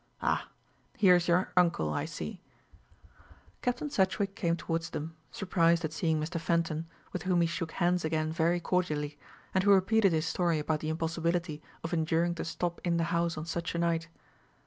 Ah, 0.19 0.47
here 0.97 1.15
is 1.15 1.27
your 1.27 1.51
uncle, 1.55 1.91
I 1.93 2.05
see." 2.05 2.41
Captain 3.61 3.91
Sedgewick 3.91 4.33
came 4.33 4.57
towards 4.57 4.89
them, 4.89 5.15
surprised 5.31 5.85
at 5.85 5.93
seeing 5.93 6.19
Mr. 6.19 6.39
Fenton, 6.39 6.87
with 7.13 7.21
whom 7.21 7.39
he 7.41 7.45
shook 7.45 7.73
hands 7.73 8.03
again 8.03 8.31
very 8.31 8.59
cordially, 8.59 9.19
and 9.53 9.63
who 9.63 9.71
repeated 9.71 10.11
his 10.11 10.25
story 10.25 10.57
about 10.57 10.79
the 10.79 10.89
impossibility 10.89 11.61
of 11.83 11.93
enduring 11.93 12.33
to 12.33 12.45
stop 12.45 12.81
in 12.83 12.97
the 12.97 13.03
house 13.13 13.37
on 13.37 13.45
such 13.45 13.75
a 13.75 13.77
night. 13.77 14.07